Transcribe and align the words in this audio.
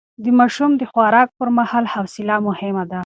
د 0.23 0.25
ماشوم 0.39 0.71
د 0.77 0.83
خوراک 0.91 1.29
پر 1.37 1.47
مهال 1.57 1.85
حوصله 1.93 2.35
مهمه 2.47 2.83
ده. 2.91 2.99